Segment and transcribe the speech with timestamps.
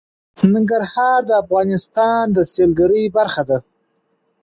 [0.53, 3.57] ننګرهار د افغانستان د سیلګرۍ برخه ده.